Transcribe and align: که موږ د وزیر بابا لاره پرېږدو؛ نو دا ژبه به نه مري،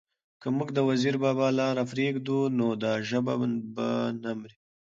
که 0.41 0.47
موږ 0.55 0.69
د 0.73 0.79
وزیر 0.89 1.15
بابا 1.23 1.47
لاره 1.59 1.83
پرېږدو؛ 1.91 2.37
نو 2.57 2.67
دا 2.83 2.93
ژبه 3.09 3.33
به 3.75 3.89
نه 4.23 4.31
مري، 4.39 4.57